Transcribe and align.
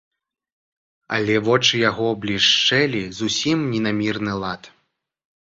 Але 1.17 1.35
вочы 1.47 1.81
яго 1.89 2.07
блішчэлі 2.23 3.03
зусім 3.19 3.57
не 3.75 3.79
на 3.91 3.95
мірны 4.01 4.33
лад. 4.47 4.63